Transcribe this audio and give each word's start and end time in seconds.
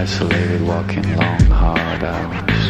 isolated, 0.00 0.62
walking 0.62 1.02
long, 1.14 1.40
hard 1.50 2.02
hours. 2.02 2.62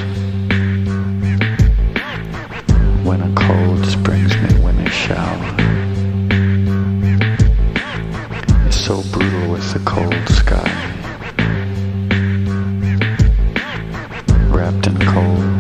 When 3.07 3.21
a 3.21 3.33
cold 3.37 3.87
springs 3.87 4.35
me, 4.43 4.59
when 4.65 4.77
a 4.81 4.91
shower. 4.91 5.55
It's 8.67 8.81
so 8.85 9.05
brutal 9.13 9.53
with 9.53 9.73
the 9.73 9.79
cold 9.85 10.29
sky. 10.41 10.73
Wrapped 14.53 14.89
in 14.89 14.99
cold. 14.99 15.60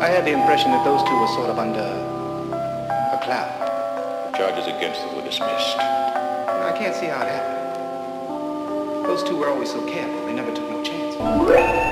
I 0.00 0.06
had 0.06 0.24
the 0.24 0.32
impression 0.32 0.70
that 0.70 0.82
those 0.82 1.02
two 1.02 1.14
were 1.14 1.28
sort 1.28 1.50
of 1.50 1.58
under 1.58 1.78
a 1.78 3.20
cloud. 3.22 3.52
The 4.32 4.38
charges 4.38 4.66
against 4.66 5.02
them 5.02 5.14
were 5.14 5.20
dismissed. 5.20 5.76
I 5.76 6.74
can't 6.74 6.96
see 6.96 7.04
how 7.04 7.20
it 7.20 7.28
happened. 7.28 9.04
Those 9.04 9.22
two 9.22 9.36
were 9.36 9.48
always 9.48 9.70
so 9.70 9.86
careful. 9.86 10.24
They 10.24 10.32
never 10.32 10.54
took 10.54 10.70
no 10.70 10.82
chances. 10.82 11.89